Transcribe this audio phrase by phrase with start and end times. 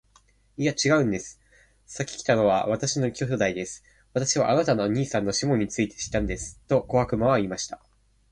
[0.57, 1.39] 「いや、ちがうんです。
[1.85, 3.83] 先来たのは私の兄弟です。
[4.13, 7.79] 私はあなたの兄さんのシモンについていたんです。」と小悪魔は言いました。